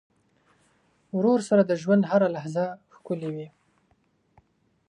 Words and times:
ورور 1.17 1.39
سره 1.49 1.61
د 1.65 1.71
ژوند 1.81 2.03
هره 2.11 2.27
لحظه 2.35 2.65
ښکلي 2.95 3.29
وي. 3.35 3.47